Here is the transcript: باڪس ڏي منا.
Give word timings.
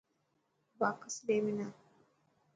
باڪس 0.79 1.15
ڏي 1.25 1.37
منا. 1.45 1.67